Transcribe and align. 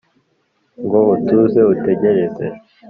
ngo 0.83 0.99
utuze 1.15 1.59
utegereze 1.73 2.45